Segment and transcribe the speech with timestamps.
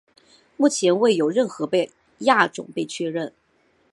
[0.57, 1.69] 目前未有任何
[2.21, 3.31] 亚种被确认。